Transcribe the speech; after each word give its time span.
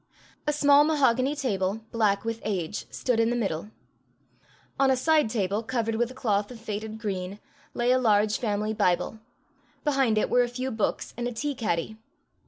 A 0.47 0.51
small 0.51 0.83
mahogany 0.83 1.35
table, 1.35 1.81
black 1.91 2.25
with 2.25 2.41
age, 2.43 2.87
stood 2.89 3.19
in 3.19 3.29
the 3.29 3.35
middle. 3.35 3.69
On 4.79 4.89
a 4.89 4.95
side 4.97 5.29
table 5.29 5.61
covered 5.61 5.93
with 5.95 6.09
a 6.09 6.15
cloth 6.15 6.49
of 6.49 6.59
faded 6.59 6.97
green, 6.97 7.39
lay 7.75 7.91
a 7.91 7.99
large 7.99 8.39
family 8.39 8.73
Bible; 8.73 9.19
behind 9.83 10.17
it 10.17 10.27
were 10.31 10.41
a 10.41 10.47
few 10.49 10.71
books 10.71 11.13
and 11.15 11.27
a 11.27 11.31
tea 11.31 11.53
caddy. 11.53 11.97